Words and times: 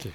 Ich 0.00 0.04
gehe 0.04 0.12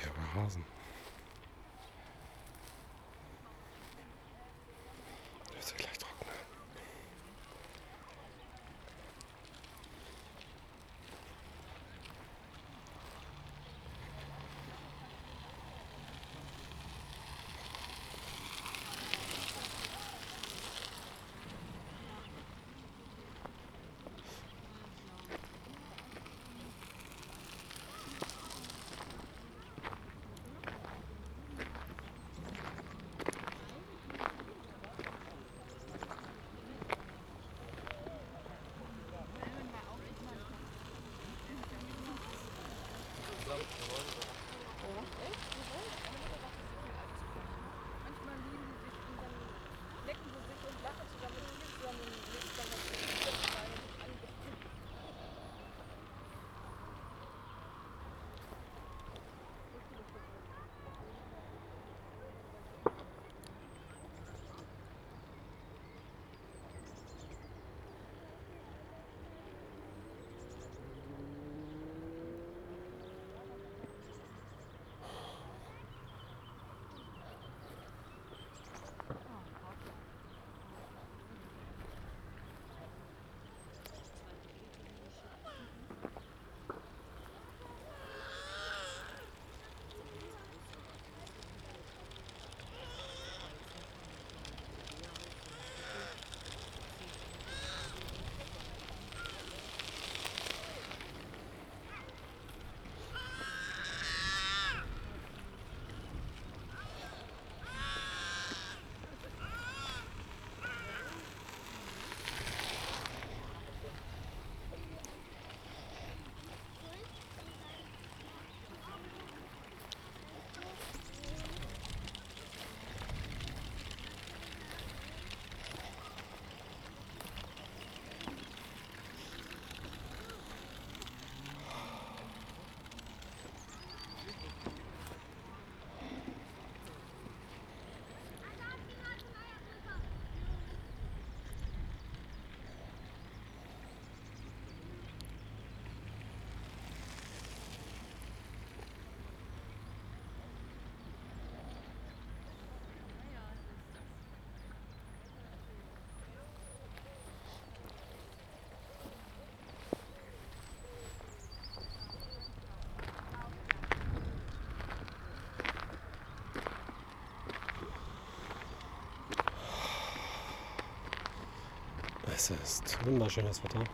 Es 172.43 172.49
ist 172.49 173.05
wunderschönes 173.05 173.63
Wetter. 173.63 173.85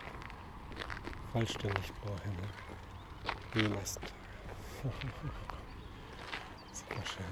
Vollständig 1.31 1.93
blauer 2.01 2.19
Himmel. 2.21 2.49
Wie 3.53 3.61
die 3.61 3.69
meisten 3.75 4.01
Tage. 4.01 4.13
Super 6.73 7.05
schön. 7.05 7.25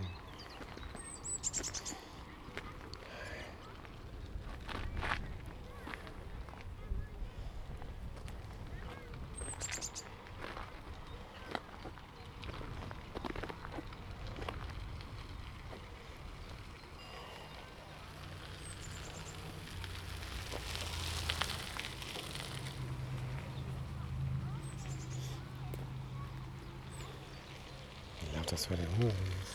Wie 28.57 28.73
laut 28.75 29.46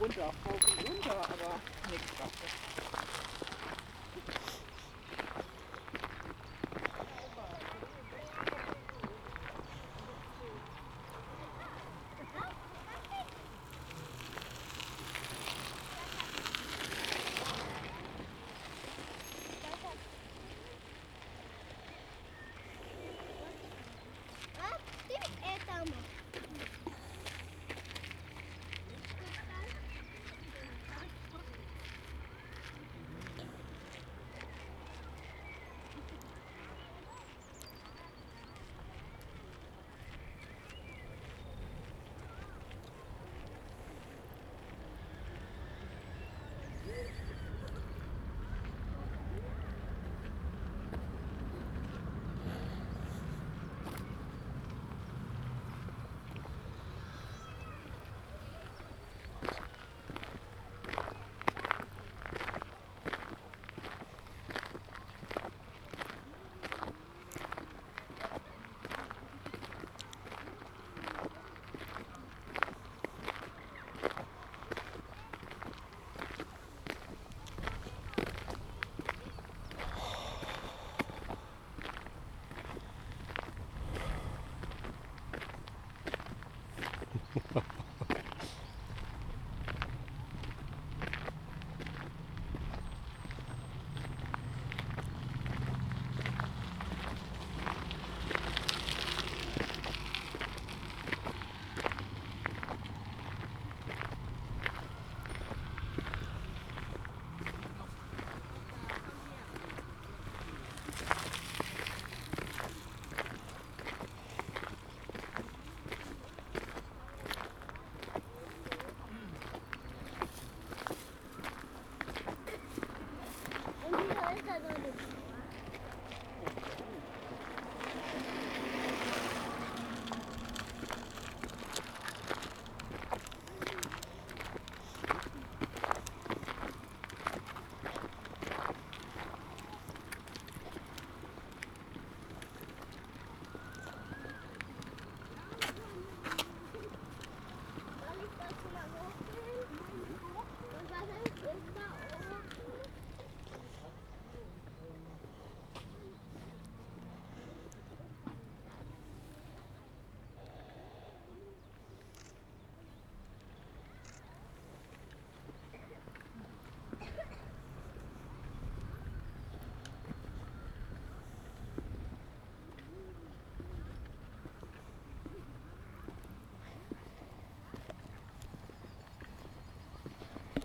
runter, 0.00 0.22
rauf 0.22 0.34
und 0.46 0.88
runter, 0.88 1.16
aber 1.16 1.60
nichts. 1.90 3.37